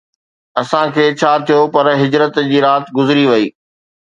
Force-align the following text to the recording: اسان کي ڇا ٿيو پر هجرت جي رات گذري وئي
اسان 0.61 0.87
کي 0.95 1.05
ڇا 1.19 1.31
ٿيو 1.47 1.61
پر 1.75 1.85
هجرت 2.01 2.33
جي 2.49 2.59
رات 2.67 2.85
گذري 2.97 3.25
وئي 3.31 3.45